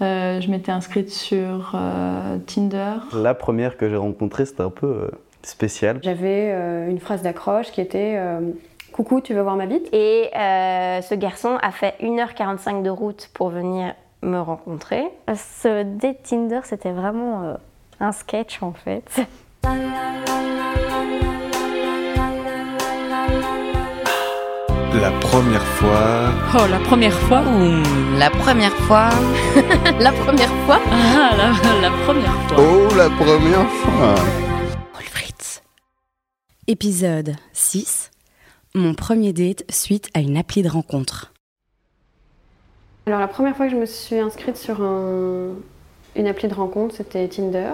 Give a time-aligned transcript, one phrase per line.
[0.00, 2.94] Euh, je m'étais inscrite sur euh, Tinder.
[3.14, 5.10] La première que j'ai rencontrée, c'était un peu euh,
[5.42, 5.98] spécial.
[6.02, 8.40] J'avais euh, une phrase d'accroche qui était euh,
[8.92, 9.88] Coucou, tu veux voir ma bite?
[9.92, 15.04] Et euh, ce garçon a fait 1h45 de route pour venir me rencontrer.
[15.34, 17.54] Ce date Tinder, c'était vraiment euh,
[18.00, 19.26] un sketch en fait.
[24.94, 26.30] La première fois.
[26.54, 29.10] Oh, la première fois Ouh, la première fois.
[30.00, 30.80] la première fois.
[30.90, 32.56] Ah, la, la première fois.
[32.58, 34.14] Oh, la première fois.
[34.92, 35.62] Paul Fritz.
[36.66, 38.10] Épisode 6.
[38.74, 41.32] Mon premier date suite à une appli de rencontre.
[43.06, 45.50] Alors la première fois que je me suis inscrite sur un-
[46.16, 47.72] une appli de rencontre, c'était Tinder.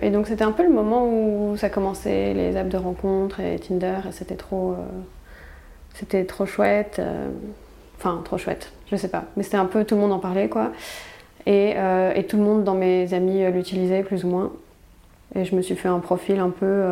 [0.00, 3.58] Et donc c'était un peu le moment où ça commençait, les apps de rencontre et
[3.58, 4.76] Tinder, et c'était trop, euh,
[5.94, 6.96] c'était trop chouette.
[6.98, 7.28] euh,
[7.98, 9.24] Enfin, trop chouette, je sais pas.
[9.36, 10.70] Mais c'était un peu, tout le monde en parlait, quoi.
[11.46, 14.52] Et, euh, tout le monde dans mes amis euh, l'utilisait, plus ou moins.
[15.34, 16.84] Et je me suis fait un profil un peu,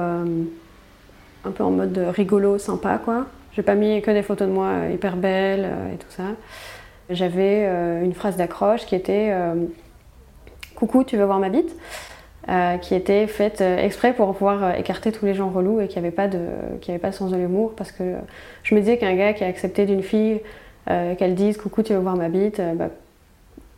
[1.45, 3.27] un peu en mode rigolo, sympa, quoi.
[3.53, 6.25] J'ai pas mis que des photos de moi hyper belles et tout ça.
[7.09, 7.65] J'avais
[8.05, 9.33] une phrase d'accroche qui était
[10.75, 11.75] Coucou, tu veux voir ma bite?
[12.48, 15.89] Euh, qui était faite euh, exprès pour pouvoir euh, écarter tous les gens relous et
[15.89, 16.39] qui n'avaient pas, de,
[16.80, 17.72] qui avaient pas de sens de l'humour.
[17.77, 18.14] Parce que
[18.62, 20.41] je me disais qu'un gars qui a accepté d'une fille
[20.86, 22.91] qu'elle dise Coucou, tu veux voir ma bite bah,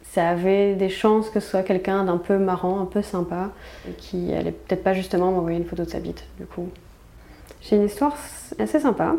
[0.03, 3.51] ça avait des chances que ce soit quelqu'un d'un peu marrant, un peu sympa,
[3.89, 6.69] et qui allait peut-être pas justement m'envoyer une photo de sa bite, du coup.
[7.63, 8.15] J'ai une histoire
[8.59, 9.15] assez sympa.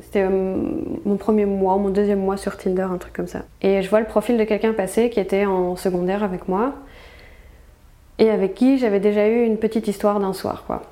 [0.00, 3.42] C'était mon premier mois, mon deuxième mois sur Tinder, un truc comme ça.
[3.60, 6.72] Et je vois le profil de quelqu'un passer qui était en secondaire avec moi
[8.20, 10.82] et avec qui j'avais déjà eu une petite histoire d'un soir, quoi.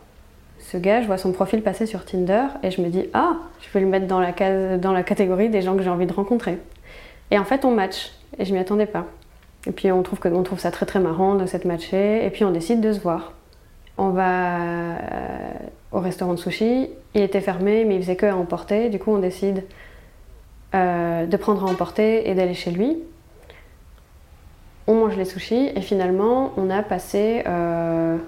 [0.58, 3.70] Ce gars, je vois son profil passer sur Tinder et je me dis ah, je
[3.72, 6.12] vais le mettre dans la, case, dans la catégorie des gens que j'ai envie de
[6.12, 6.58] rencontrer.
[7.30, 9.06] Et en fait, on match et je m'y attendais pas.
[9.66, 12.30] Et puis on trouve, que, on trouve ça très très marrant de s'être matché et
[12.30, 13.32] puis on décide de se voir.
[13.98, 14.96] On va euh,
[15.92, 16.88] au restaurant de sushi.
[17.14, 18.88] Il était fermé, mais il faisait que à emporter.
[18.90, 19.64] Du coup, on décide
[20.74, 22.98] euh, de prendre à emporter et d'aller chez lui.
[25.08, 27.42] Mange les sushis et finalement, on a passé.
[27.46, 28.18] euh,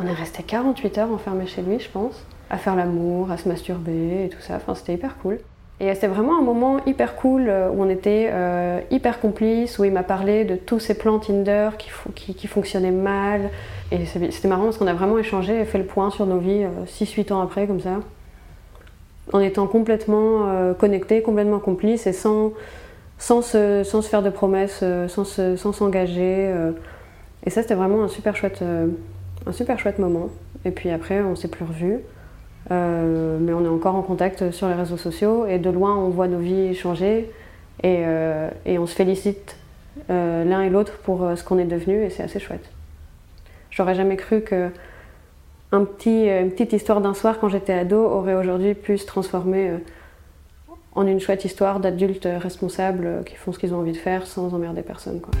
[0.00, 3.48] on est resté 48 heures enfermé chez lui, je pense, à faire l'amour, à se
[3.48, 4.56] masturber et tout ça.
[4.56, 5.38] Enfin, c'était hyper cool.
[5.78, 9.84] Et c'était vraiment un moment hyper cool euh, où on était euh, hyper complices, où
[9.84, 13.50] il m'a parlé de tous ses plans Tinder qui, fo- qui, qui fonctionnaient mal.
[13.92, 16.64] Et c'était marrant parce qu'on a vraiment échangé et fait le point sur nos vies
[16.88, 18.00] 6-8 ans après, comme ça.
[19.32, 22.50] En étant complètement euh, connectés, complètement complices et sans,
[23.24, 26.46] sans, se, faire de promesses, euh, sans se- sans s'engager.
[26.52, 26.72] euh.
[27.46, 28.88] Et ça, c'était vraiment un super, chouette, euh,
[29.46, 30.28] un super chouette moment.
[30.66, 32.00] Et puis après, on s'est plus revus.
[32.70, 36.28] Mais on est encore en contact sur les réseaux sociaux et de loin on voit
[36.28, 37.30] nos vies changer
[37.82, 38.04] et,
[38.78, 39.58] on se félicite
[40.08, 42.70] l'un et l'autre pour ce qu'on est devenu et c'est assez chouette.
[43.70, 44.70] J'aurais jamais cru que
[45.72, 49.72] petit, une petite histoire d'un soir quand j'étais ado aurait aujourd'hui pu se transformer
[50.94, 54.54] en une chouette histoire d'adultes responsables qui font ce qu'ils ont envie de faire sans
[54.54, 55.20] emmerder personne.
[55.20, 55.32] Quoi.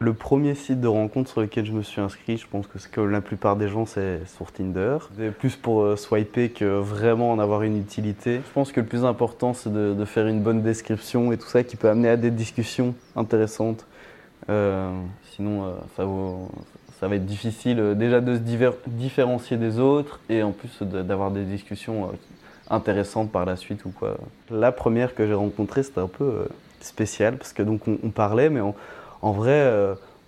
[0.00, 2.90] Le premier site de rencontre sur lequel je me suis inscrit, je pense que c'est
[2.90, 4.98] comme la plupart des gens, c'est sur Tinder.
[5.18, 8.36] C'est plus pour euh, swiper que vraiment en avoir une utilité.
[8.36, 11.48] Je pense que le plus important, c'est de, de faire une bonne description et tout
[11.48, 13.86] ça qui peut amener à des discussions intéressantes.
[14.48, 14.88] Euh,
[15.32, 16.48] sinon, euh, ça, vaut-
[17.00, 18.40] ça va être difficile euh, déjà de se
[18.86, 22.16] différencier des autres et en plus d'avoir des discussions euh,
[22.70, 24.16] intéressantes par la suite ou quoi.
[24.50, 26.44] La première que j'ai rencontrée, c'était un peu euh,
[26.80, 29.72] spécial parce que donc on, parlait, mais en vrai,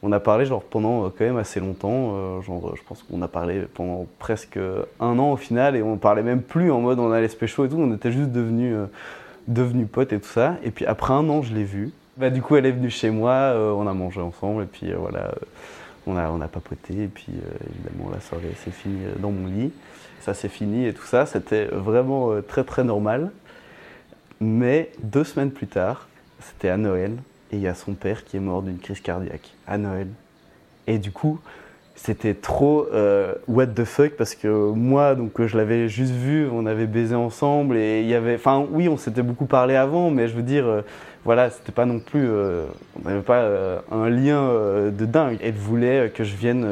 [0.03, 2.41] on a parlé genre pendant quand même assez longtemps.
[2.43, 4.59] genre, je pense qu'on a parlé pendant presque
[4.99, 7.65] un an au final et on parlait même plus en mode on allait se pécho
[7.67, 7.77] et tout.
[7.79, 8.75] On était juste devenus
[9.47, 10.57] devenus potes et tout ça.
[10.65, 11.93] Et puis après un an, je l'ai vue.
[12.17, 15.31] Bah, du coup, elle est venue chez moi, on a mangé ensemble et puis voilà,
[16.11, 19.73] on a, papoté et puis euh, évidemment la soirée s'est finie euh, dans mon lit.
[20.21, 23.31] Ça s'est fini et tout ça, c'était vraiment euh, très très normal.
[24.41, 26.09] Mais deux semaines plus tard,
[26.41, 27.13] c'était à Noël,
[27.53, 30.09] et il y a son père qui est mort d'une crise cardiaque à Noël.
[30.87, 31.41] Et du coup,
[32.03, 36.65] c'était trop euh, what the fuck parce que moi, donc je l'avais juste vu, on
[36.65, 40.27] avait baisé ensemble et il y avait, enfin oui, on s'était beaucoup parlé avant, mais
[40.27, 40.81] je veux dire, euh,
[41.27, 42.65] voilà, c'était pas non plus, euh,
[42.99, 43.45] on n'avait pas
[43.93, 44.49] un lien
[44.91, 45.37] de dingue.
[45.43, 46.67] Elle voulait que je vienne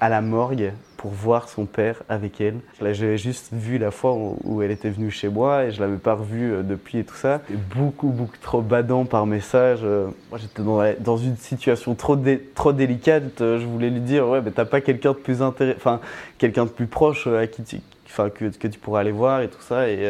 [0.00, 2.54] à la morgue pour voir son père avec elle.
[2.78, 4.14] Je l'avais juste vu la fois
[4.44, 7.16] où, elle était venue chez moi et je l'avais pas revue euh, depuis et tout
[7.16, 7.40] ça.
[7.48, 9.80] C'était beaucoup, beaucoup trop badant par message.
[9.82, 10.06] euh.
[10.30, 13.40] moi, j'étais dans, dans une situation trop, dé- trop délicate.
[13.40, 16.00] euh, je voulais lui dire, ouais, mais t'as pas quelqu'un de plus intéressant, enfin,
[16.38, 19.60] quelqu'un de plus proche à qui tu, enfin, que, tu pourrais aller voir et tout
[19.60, 19.88] ça.
[19.88, 20.08] Et,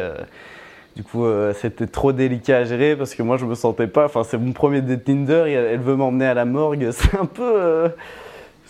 [0.95, 1.25] Du coup,
[1.55, 4.05] c'était trop délicat à gérer parce que moi, je me sentais pas.
[4.05, 5.45] Enfin, c'est mon premier date Tinder.
[5.47, 6.91] et Elle veut m'emmener à la morgue.
[6.93, 7.89] C'est un peu,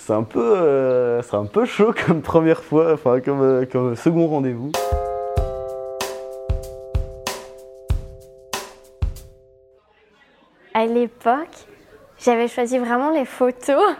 [0.04, 2.94] c'est un peu, euh, c'est un peu chaud comme première fois.
[2.94, 4.72] Enfin, comme, euh, comme second rendez-vous.
[10.74, 11.66] À l'époque,
[12.18, 13.94] j'avais choisi vraiment les photos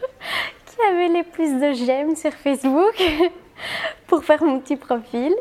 [0.66, 3.00] qui avaient les plus de j'aime sur Facebook
[4.08, 5.32] pour faire mon petit profil.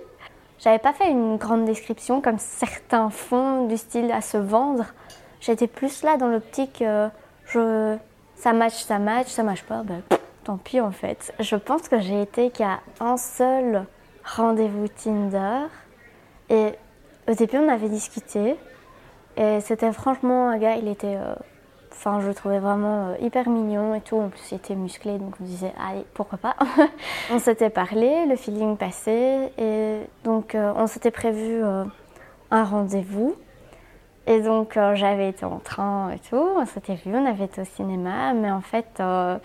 [0.59, 4.85] J'avais pas fait une grande description comme certains font du style à se vendre.
[5.41, 7.09] J'étais plus là dans l'optique euh,
[7.47, 7.97] je
[8.35, 11.33] ça match, ça match, ça match pas, ben, pff, tant pis en fait.
[11.39, 13.85] Je pense que j'ai été qu'à un seul
[14.23, 15.67] rendez-vous Tinder
[16.49, 16.73] et
[17.27, 18.55] au début on avait discuté
[19.37, 21.35] et c'était franchement un gars, il était euh,
[21.97, 24.17] Enfin, je le trouvais vraiment euh, hyper mignon et tout.
[24.17, 26.55] En plus, il était musclé, donc je me disais, allez, pourquoi pas?
[27.31, 31.63] on s'était parlé, le feeling passait, et donc euh, on s'était prévu
[32.51, 33.37] un rendez-vous.
[34.27, 37.61] Et donc euh, j'avais été en train et tout, on s'était vu, on avait été
[37.61, 39.37] au cinéma, mais en fait, euh,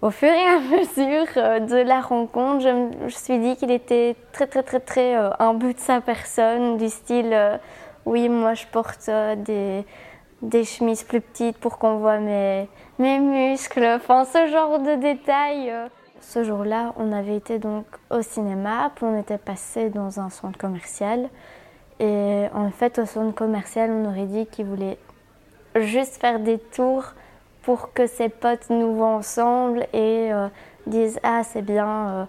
[0.00, 4.16] au fur et à mesure euh, de la rencontre, je me suis dit qu'il était
[4.32, 7.60] très très très très imbu de sa personne, du style,
[8.04, 12.68] oui, moi je porte des chemises plus petites pour qu'on voit mes,
[12.98, 15.72] mes muscles, enfin ce genre de détails.
[16.20, 20.56] Ce jour-là, on avait été donc au cinéma, puis on était passé dans un centre
[20.56, 21.28] commercial.
[22.02, 24.98] Et en fait, au centre commercial, on aurait dit qu'il voulait
[25.76, 27.04] juste faire des tours
[27.62, 30.48] pour que ses potes nous voient ensemble et euh,
[30.88, 32.24] disent Ah, c'est bien, euh,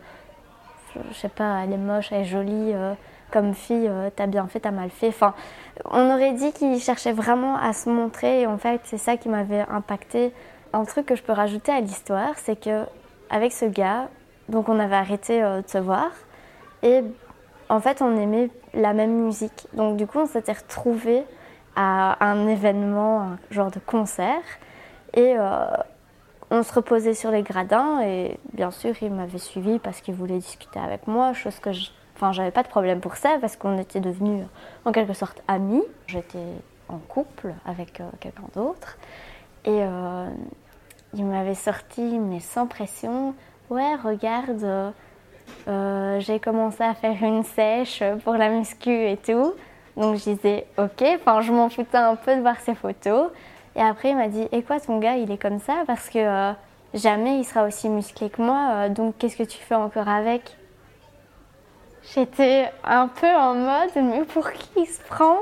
[1.10, 2.94] je sais pas, elle est moche, elle est jolie, euh,
[3.32, 5.08] comme fille, t'as bien fait, t'as mal fait.
[5.08, 5.34] Enfin,
[5.86, 9.28] on aurait dit qu'il cherchait vraiment à se montrer et en fait, c'est ça qui
[9.28, 10.32] m'avait impacté.
[10.72, 12.84] Un truc que je peux rajouter à l'histoire, c'est que
[13.32, 14.10] avec ce gars,
[14.50, 16.12] donc on avait arrêté de se voir
[16.84, 17.02] et
[17.70, 19.68] en fait, on aimait la même musique.
[19.74, 21.24] Donc du coup, on s'était retrouvés
[21.76, 24.44] à un événement, un genre de concert
[25.14, 25.66] et euh,
[26.52, 30.38] on se reposait sur les gradins et bien sûr, il m'avait suivi parce qu'il voulait
[30.38, 33.78] discuter avec moi, chose que je Enfin, j'avais pas de problème pour ça parce qu'on
[33.78, 34.46] était devenus
[34.86, 35.84] en quelque sorte amis.
[36.08, 36.46] J'étais
[36.88, 38.98] en couple avec euh, quelqu'un d'autre
[39.66, 40.30] et euh,
[41.14, 43.34] il m'avait sorti, mais sans pression,
[43.70, 44.94] ouais, regarde,
[45.68, 49.54] euh, j'ai commencé à faire une sèche pour la muscu et tout.
[49.96, 53.30] Donc je disais ok, enfin je m'en foutais un peu de voir ses photos.
[53.76, 55.84] Et après il m'a dit, et quoi ton gars il est comme ça?
[55.88, 56.54] Parce que euh,
[56.94, 60.58] jamais il sera aussi musclé que moi, euh, donc qu'est-ce que tu fais encore avec?
[62.14, 65.38] J'étais un peu en mode, mais pour qui il se prend?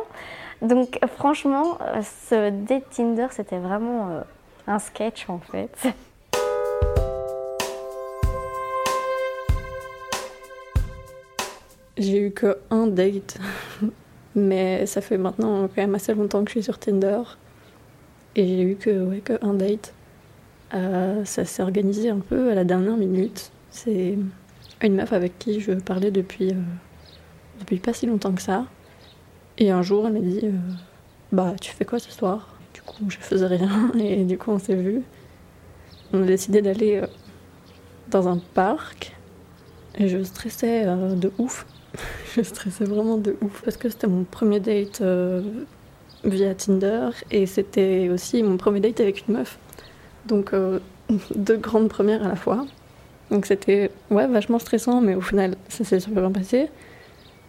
[0.62, 4.22] Donc franchement, ce date Tinder, c'était vraiment
[4.68, 5.94] un sketch en fait.
[12.02, 13.38] J'ai eu que un date,
[14.36, 17.22] mais ça fait maintenant quand même assez longtemps que je suis sur Tinder.
[18.36, 19.94] Et j'ai eu que, ouais, que un date.
[20.74, 23.52] Euh, ça s'est organisé un peu à la dernière minute.
[23.70, 24.18] C'est
[24.82, 26.62] une meuf avec qui je parlais depuis, euh,
[27.60, 28.66] depuis pas si longtemps que ça.
[29.60, 30.58] Et un jour, elle m'a dit euh,
[31.32, 32.58] Bah, tu fais quoi ce soir?
[32.74, 35.04] Du coup, je faisais rien et du coup, on s'est vu.
[36.14, 37.04] On a décidé d'aller
[38.10, 39.16] dans un parc.
[40.00, 41.68] Et je stressais de ouf.
[42.36, 45.42] je stressais vraiment de ouf parce que c'était mon premier date euh,
[46.24, 49.58] via Tinder et c'était aussi mon premier date avec une meuf.
[50.26, 50.80] Donc euh,
[51.36, 52.66] deux grandes premières à la fois.
[53.30, 56.70] Donc c'était ouais, vachement stressant, mais au final ça s'est super bien passé.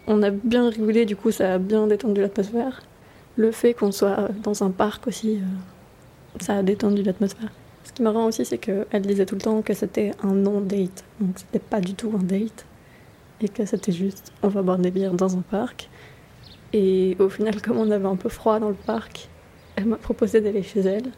[0.07, 2.81] On a bien rigolé, du coup ça a bien détendu l'atmosphère.
[3.35, 7.49] Le fait qu'on soit dans un parc aussi, euh, ça a détendu l'atmosphère.
[7.83, 11.03] Ce qui est marrant aussi, c'est qu'elle disait tout le temps que c'était un non-date.
[11.19, 12.65] Donc c'était pas du tout un date.
[13.41, 15.89] Et que c'était juste, on va boire des bières dans un parc.
[16.71, 19.29] Et au final, comme on avait un peu froid dans le parc,
[19.75, 21.11] elle m'a proposé d'aller chez elle.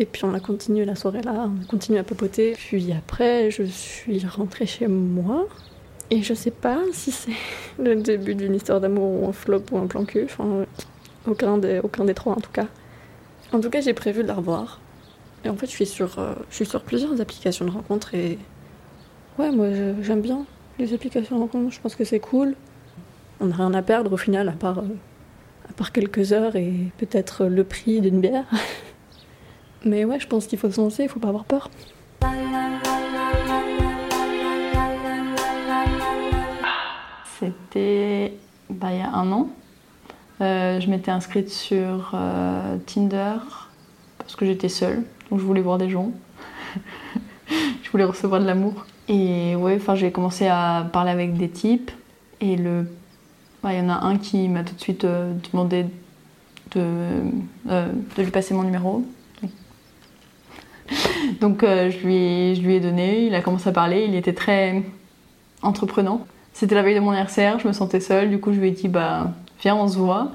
[0.00, 2.52] Et puis on a continué la soirée là, on a continué à papoter.
[2.52, 5.46] Puis après, je suis rentrée chez moi.
[6.10, 7.32] Et je sais pas si c'est
[7.78, 10.24] le début d'une histoire d'amour ou un flop ou un plan cul.
[10.24, 10.64] Enfin,
[11.26, 12.66] aucun des, aucun des trois en tout cas.
[13.52, 14.80] En tout cas, j'ai prévu de la revoir.
[15.44, 18.38] Et en fait, je suis sur, euh, je suis sur plusieurs applications de rencontres et.
[19.38, 19.68] Ouais, moi
[20.02, 20.44] j'aime bien
[20.78, 22.54] les applications de rencontres, je pense que c'est cool.
[23.40, 24.96] On n'a rien à perdre au final, à part, euh,
[25.68, 28.46] à part quelques heures et peut-être le prix d'une bière.
[29.84, 31.70] Mais ouais, je pense qu'il faut se lancer, il faut pas avoir peur.
[37.38, 38.34] C'était
[38.70, 39.48] bah, il y a un an.
[40.40, 43.38] Euh, je m'étais inscrite sur euh, Tinder
[44.18, 46.12] parce que j'étais seule, donc je voulais voir des gens.
[47.82, 48.84] je voulais recevoir de l'amour.
[49.08, 51.90] Et ouais, enfin j'ai commencé à parler avec des types
[52.40, 52.86] et le
[53.62, 55.84] Bah, il y en a un qui m'a tout de suite euh, demandé
[56.74, 56.82] de,
[57.70, 59.04] euh, de lui passer mon numéro.
[61.40, 64.34] Donc euh, je, lui, je lui ai donné, il a commencé à parler, il était
[64.34, 64.82] très
[65.62, 66.26] entreprenant.
[66.52, 68.72] C'était la veille de mon anniversaire, je me sentais seule, du coup je lui ai
[68.72, 70.32] dit bah viens on se voit.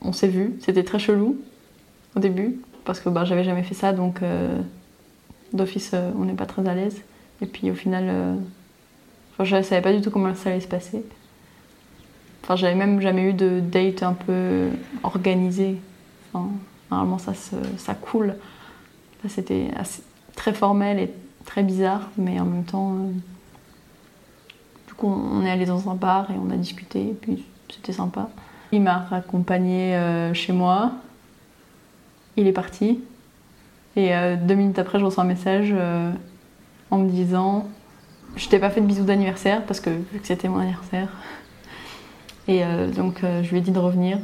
[0.00, 1.36] On s'est vu, c'était très chelou
[2.16, 4.20] au début parce que bah, j'avais jamais fait ça donc
[5.52, 7.02] d'office on n'est pas très à l'aise.
[7.40, 8.34] Et puis au final, euh,
[9.40, 11.04] je savais pas du tout comment ça allait se passer.
[12.42, 14.70] Enfin j'avais même jamais eu de date un peu
[15.02, 15.76] organisée.
[16.90, 17.32] Normalement ça,
[17.76, 18.34] ça coule.
[19.28, 19.68] C'était
[20.36, 21.10] très formel et
[21.44, 23.10] très bizarre, mais en même temps, euh,
[24.86, 27.92] du coup, on est allé dans un bar et on a discuté, et puis c'était
[27.92, 28.30] sympa.
[28.70, 30.92] Il m'a raccompagné euh, chez moi,
[32.36, 33.00] il est parti,
[33.96, 35.74] et deux minutes après, je reçois un message
[36.90, 37.66] en me disant
[38.36, 39.90] Je t'ai pas fait de bisous d'anniversaire parce que
[40.22, 41.08] c'était mon anniversaire.
[42.46, 44.18] Et euh, donc, euh, je lui ai dit de revenir.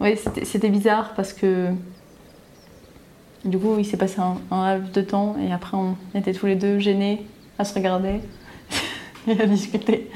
[0.00, 1.68] Oui, c'était bizarre parce que
[3.44, 6.46] du coup, il s'est passé un, un laps de temps et après, on était tous
[6.46, 7.26] les deux gênés
[7.58, 8.20] à se regarder
[9.26, 10.10] et à discuter.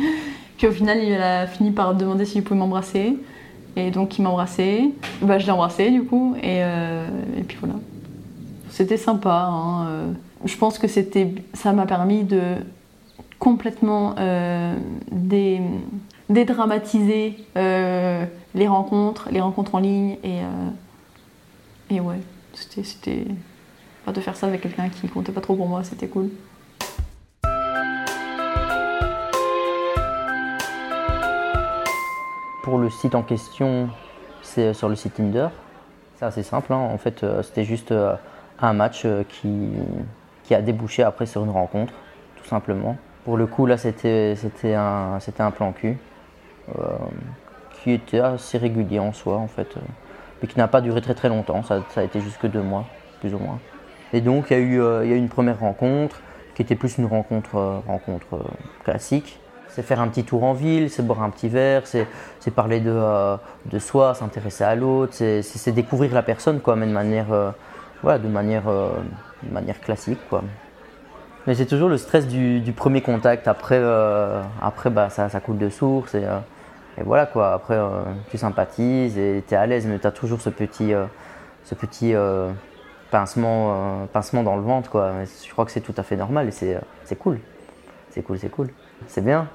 [0.59, 3.17] Puis au final, il a fini par demander s'il pouvait m'embrasser.
[3.77, 4.95] Et donc, il m'a embrassé.
[5.23, 6.35] Bah, je l'ai embrassé du coup.
[6.39, 7.07] Et, euh,
[7.37, 7.75] et puis voilà.
[8.71, 9.49] C'était sympa.
[9.51, 10.15] hein.
[10.47, 12.55] Je pense que c'était, ça m'a permis de
[13.41, 14.77] complètement euh,
[15.11, 15.61] dé-
[16.31, 18.25] dédramatiser euh,
[18.55, 20.19] les rencontres, les rencontres en ligne.
[20.23, 20.71] Et, euh,
[21.91, 22.21] et ouais,
[22.55, 23.25] c'était,
[24.03, 26.31] enfin, de faire ça avec quelqu'un qui comptait pas trop pour moi, c'était cool.
[32.63, 33.89] Pour le site en question,
[34.43, 35.49] c'est sur le site Tinder.
[36.19, 36.77] C'est assez simple, hein.
[36.77, 37.93] en fait, c'était juste
[38.61, 39.49] un match qui,
[40.47, 41.93] qui a débouché après sur une rencontre,
[42.37, 42.97] tout simplement.
[43.25, 44.37] Pour le coup, là, c'était
[44.75, 45.99] un, un plan cul
[46.79, 46.83] euh,
[47.83, 49.81] qui était assez régulier en soi, en fait, euh,
[50.41, 51.63] mais qui n'a pas duré très très longtemps.
[51.65, 52.85] Ça, ça a été jusque deux mois,
[53.21, 53.59] plus ou moins.
[54.13, 56.21] Et donc, il y a eu, euh, il y a eu une première rencontre
[56.55, 58.39] qui était plus une rencontre, rencontre
[58.85, 59.39] classique.
[59.69, 62.07] C'est faire un petit tour en ville, c'est boire un petit verre, c'est
[62.55, 63.37] parler de,
[63.67, 67.27] de soi, s'intéresser à l'autre, c'est- découvrir la personne, quoi, mais de manière,
[68.03, 68.63] voilà, de manière,
[69.43, 70.43] de manière classique, quoi.
[71.47, 73.47] Mais c'est toujours le stress du, premier contact.
[73.47, 76.15] Après, euh, après bah, ça, ça coule de source.
[76.15, 76.39] Et, euh,
[77.05, 77.53] voilà quoi.
[77.53, 80.93] Après, euh, tu sympathises et tu es à l'aise, mais tu as toujours ce petit,
[81.65, 82.15] ce petit
[83.11, 84.91] pincement, pincement dans le ventre.
[84.91, 85.13] Quoi.
[85.25, 87.39] Je crois que c'est tout à fait normal et c'est cool.
[88.11, 88.71] C'est cool, c'est cool.
[89.07, 89.49] C'est bien.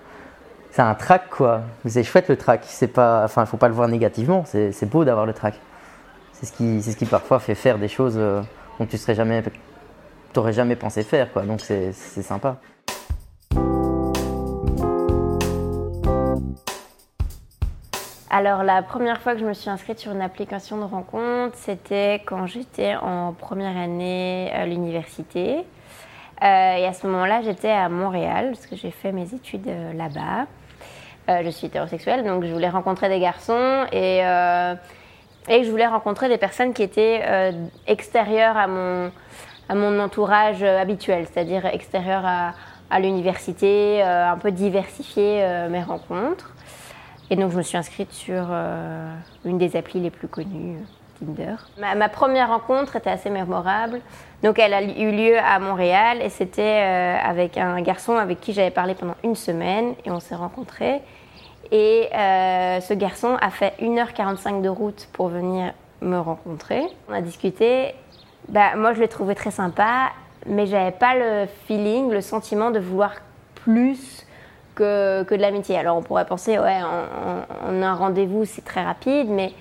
[0.70, 1.62] C'est un track quoi.
[1.86, 2.66] C'est chouette le track.
[2.94, 4.46] Pas, enfin, faut pas le voir négativement.
[4.46, 5.56] C'est beau d'avoir le track.
[6.34, 9.44] C'est ce qui, ce qui parfois fait faire des choses dont tu serais jamais
[10.34, 12.58] t'aurais jamais pensé faire quoi donc c'est sympa
[18.34, 22.22] Alors la première fois que je me suis inscrite sur une application de rencontre, c'était
[22.26, 25.58] quand j'étais en première année à l'université.
[26.42, 29.92] Euh, et à ce moment-là, j'étais à Montréal, parce que j'ai fait mes études euh,
[29.92, 30.48] là-bas.
[31.30, 36.30] Euh, je suis hétérosexuelle, donc je voulais rencontrer des garçons et, et je voulais rencontrer
[36.30, 37.54] des personnes qui étaient
[37.86, 39.12] extérieures à mon,
[39.70, 45.82] à mon entourage euh, habituel, c'est-à-dire extérieures à, l'université, euh, un peu diversifier euh, mes
[45.82, 46.54] rencontres.
[47.30, 48.44] Et donc je me suis inscrite sur
[49.46, 50.76] une des applis les plus connues,
[51.18, 51.56] Tinder.
[51.80, 54.02] Ma, première rencontre était assez mémorable.
[54.44, 56.82] Donc elle a eu lieu à Montréal et c'était
[57.24, 61.00] avec un garçon avec qui j'avais parlé pendant une semaine et on s'est rencontrés.
[61.72, 66.84] Et ce garçon a fait 1h45 de route pour venir me rencontrer.
[67.08, 67.96] On a discuté.
[68.50, 70.10] Bah, moi je l'ai trouvé très sympa,
[70.46, 73.14] mais j'avais pas le feeling, le sentiment de vouloir
[73.56, 74.26] plus
[74.76, 75.78] que, que de l'amitié.
[75.78, 79.54] Alors on pourrait penser, ouais, en- en un rendez-vous c'est très rapide, mais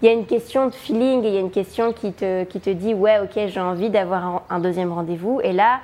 [0.00, 2.44] il y a une question de feeling et il y a une question qui te,
[2.44, 5.40] qui te dit, ouais, ok, j'ai envie d'avoir un, deuxième rendez-vous.
[5.42, 5.80] Et là,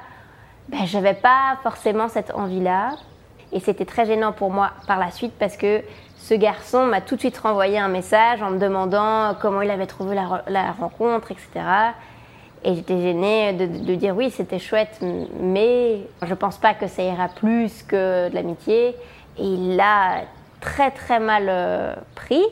[0.68, 2.92] ben, j'avais pas forcément cette envie-là.
[3.52, 5.82] Et c'était très gênant pour moi par la suite parce que
[6.16, 9.86] ce garçon m'a tout de suite renvoyé un message en me demandant comment il avait
[9.86, 11.48] trouvé la, la rencontre, etc.
[12.64, 14.98] Et j'étais gênée de, dire oui, c'était chouette,
[15.38, 18.96] mais je pense pas que ça ira plus que de l'amitié.
[19.36, 20.22] Et il l'a
[20.60, 22.42] très très mal euh, pris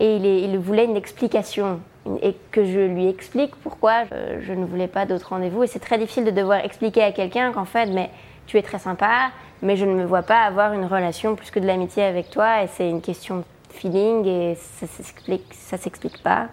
[0.00, 1.80] et il, voulait une explication
[2.22, 5.62] et que je lui explique pourquoi je, je ne voulais pas d'autres rendez-vous.
[5.62, 8.10] Et c'est très difficile de devoir expliquer à quelqu'un qu'en fait, mais
[8.46, 9.30] tu es très sympa,
[9.62, 12.62] mais je ne me vois pas avoir une relation plus que de l'amitié avec toi.
[12.62, 16.48] Et c'est une question de feeling et ça s'explique, s'explique pas.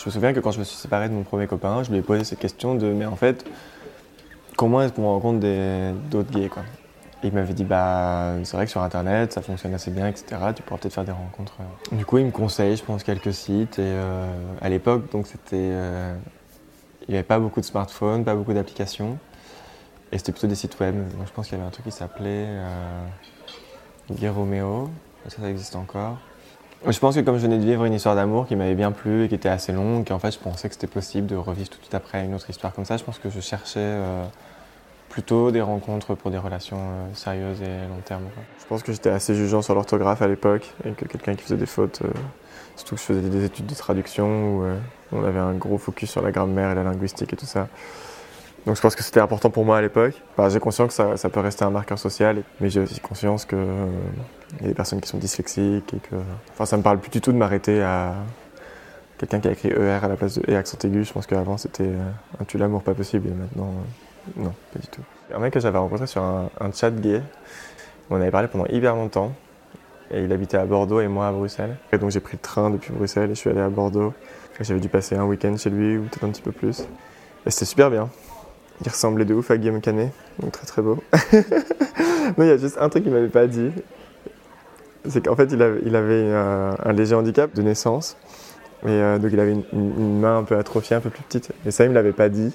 [0.00, 1.98] Je me souviens que quand je me suis séparé de mon premier copain, je lui
[1.98, 3.44] ai posé cette question de mais en fait,
[4.56, 5.40] comment est-ce qu'on rencontre
[6.10, 6.62] d'autres gays quoi?
[7.22, 10.40] Et il m'avait dit bah c'est vrai que sur internet ça fonctionne assez bien etc.
[10.56, 11.52] Tu pourras peut-être faire des rencontres.
[11.92, 14.26] Du coup il me conseille je pense quelques sites et euh,
[14.62, 16.14] à l'époque donc c'était euh,
[17.06, 19.18] il n'y avait pas beaucoup de smartphones, pas beaucoup d'applications
[20.12, 20.94] et c'était plutôt des sites web.
[20.96, 23.04] Donc je pense qu'il y avait un truc qui s'appelait euh,
[24.12, 24.88] Gay Romeo,
[25.28, 26.16] ça ça existe encore.
[26.86, 29.24] Je pense que comme je venais de vivre une histoire d'amour qui m'avait bien plu
[29.24, 31.68] et qui était assez longue, et en fait je pensais que c'était possible de revivre
[31.68, 34.24] tout de suite après une autre histoire comme ça, je pense que je cherchais euh,
[35.10, 38.22] plutôt des rencontres pour des relations euh, sérieuses et long terme.
[38.58, 41.58] Je pense que j'étais assez jugeant sur l'orthographe à l'époque et que quelqu'un qui faisait
[41.58, 42.08] des fautes, euh,
[42.76, 44.64] surtout que je faisais des études de traduction où
[45.12, 47.68] on avait un gros focus sur la grammaire et la linguistique et tout ça.
[48.66, 50.14] Donc je pense que c'était important pour moi à l'époque.
[50.36, 53.56] Enfin, j'ai conscience que ça, peut rester un marqueur social, mais j'ai aussi conscience que
[53.56, 53.86] euh,
[54.60, 56.16] y a des personnes qui sont dyslexiques et que.
[56.52, 58.14] Enfin, ça me parle plus du tout de m'arrêter à
[59.18, 61.04] quelqu'un qui a écrit ER à la place de E accent aigu.
[61.04, 64.78] Je pense qu'avant c'était euh, un tue l'amour pas possible et maintenant, euh, non, pas
[64.78, 65.02] du tout.
[65.34, 67.22] Un mec que j'avais rencontré sur un, un chat gay,
[68.10, 69.32] on avait parlé pendant hyper longtemps
[70.10, 71.76] et il habitait à Bordeaux et moi à Bruxelles.
[71.92, 74.12] Et donc j'ai pris le train depuis Bruxelles et je suis allé à Bordeaux.
[74.60, 76.80] J'avais dû passer un week-end chez lui ou peut-être un petit peu plus.
[77.46, 78.10] Et c'était super bien.
[78.82, 81.02] Il ressemblait de ouf à Guillaume Canet, donc très très beau.
[81.32, 83.70] non, il y a juste un truc qu'il m'avait pas dit.
[85.08, 88.16] C'est qu'en fait, il avait, avait un, léger handicap de naissance.
[88.84, 91.52] Et euh, donc, il avait une, main un peu atrophiée, un peu plus petite.
[91.66, 92.54] Et ça, il me l'avait pas dit.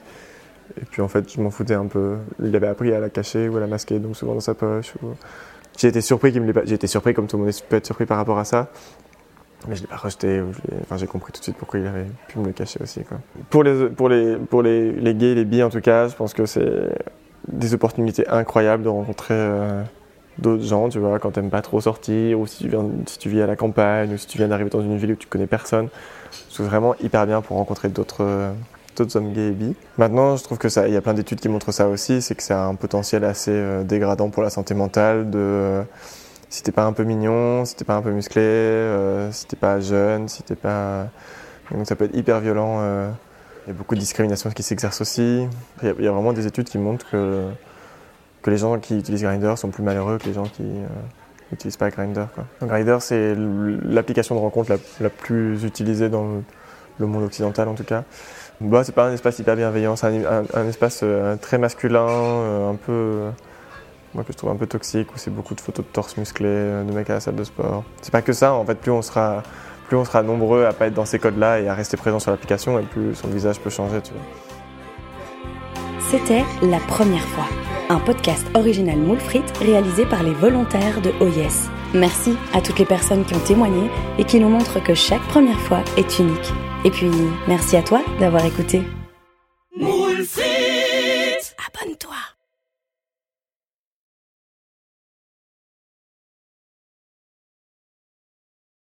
[0.82, 2.18] Et puis, en fait, je m'en foutais un peu.
[2.44, 4.94] Il avait appris à la cacher ou à la masquer, donc souvent dans sa poche.
[5.78, 6.66] J'ai été surpris qu'il me l'ait pas.
[6.66, 8.70] J'ai été surpris, comme tout le monde peut être surpris par rapport à ça.
[9.68, 10.42] Mais je l'ai pas rejeté.
[10.82, 13.04] Enfin, j'ai compris tout de suite pourquoi il avait pu me le cacher aussi.
[13.04, 13.18] Quoi.
[13.50, 16.46] Pour, les, pour, les, pour les, les gays les en tout cas, je pense que
[16.46, 16.90] c'est
[17.48, 19.84] des opportunités incroyables de rencontrer euh,
[20.38, 23.30] d'autres gens, tu vois, quand t'aimes pas trop sortir, ou si tu, viens, si tu
[23.30, 25.48] vis à la campagne, ou si tu viens d'arriver dans une ville où tu connais
[25.48, 25.90] personne.
[26.32, 28.52] C'est vraiment hyper bien pour rencontrer d'autres euh,
[29.16, 29.76] hommes gays et bi.
[29.98, 32.36] Maintenant, je trouve que ça, il y a plein d'études qui montrent ça aussi, c'est
[32.36, 35.82] que c'est un potentiel assez euh, dégradant pour la santé mentale de
[36.56, 39.58] si t'es pas un peu mignon, si t'es pas un peu musclé, euh, si t'es
[39.58, 41.10] pas jeune, si t'es pas...
[41.70, 42.78] Donc ça peut être hyper violent.
[42.80, 43.12] euh.
[43.66, 45.48] Il y a beaucoup de discrimination qui s'exerce aussi.
[45.82, 47.50] Il y, a, vraiment des études qui montrent que,
[48.42, 50.88] que les gens qui utilisent Grindr sont plus malheureux que les gens qui euh,
[51.52, 52.28] n'utilisent pas Grindr.
[52.62, 56.42] Grindr, c'est l'application de rencontre la, plus utilisée dans
[57.00, 58.06] le, monde occidental en tout cas.
[58.62, 62.76] Bah, c'est pas un espace hyper bienveillant, c'est un, espace euh, très masculin, euh, un
[62.76, 63.32] peu...
[64.16, 66.48] moi que je trouve un peu toxique, où c'est beaucoup de photos de torse musclé,
[66.50, 67.84] euh, de mecs à la salle de sport.
[68.02, 69.44] C'est pas que ça, en fait, plus on sera,
[69.88, 72.32] plus on sera nombreux à pas être dans ces codes-là et à rester présent sur
[72.32, 74.22] l'application, et plus son visage peut changer, tu vois.
[76.10, 77.46] C'était La Première fois,
[77.90, 81.70] un podcast original Moule Frites réalisé par les volontaires de OYES.
[81.94, 85.60] Merci à toutes les personnes qui ont témoigné et qui nous montrent que chaque première
[85.60, 86.54] fois est unique.
[86.84, 87.12] Et puis,
[87.48, 88.84] merci à toi d'avoir écouté.